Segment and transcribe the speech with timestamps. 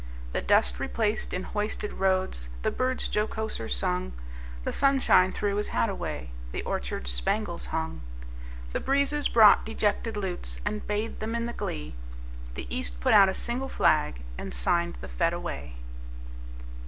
[0.33, 4.13] The dust replaced in hoisted roads, The birds jocoser sung;
[4.63, 8.01] The sunshine threw his hat away, The orchards spangles hung.
[8.73, 11.93] The breezes brought dejected lutes, And bathed them in the glee;
[12.55, 15.75] The East put out a single flag, And signed the fete away.